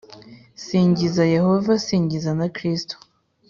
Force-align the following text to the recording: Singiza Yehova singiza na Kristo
Singiza 0.63 1.23
Yehova 1.35 1.71
singiza 1.85 2.31
na 2.39 2.47
Kristo 2.55 2.95